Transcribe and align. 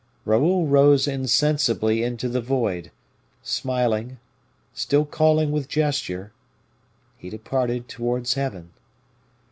Raoul 0.25 0.65
rose 0.65 1.07
insensibly 1.07 2.01
into 2.01 2.27
the 2.27 2.41
void, 2.41 2.89
smiling, 3.43 4.17
still 4.73 5.05
calling 5.05 5.51
with 5.51 5.69
gesture: 5.69 6.31
he 7.19 7.29
departed 7.29 7.87
towards 7.87 8.33
heaven. 8.33 8.71